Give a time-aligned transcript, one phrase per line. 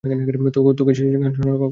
[0.03, 1.69] তোকে সে গান শোনালো কখন?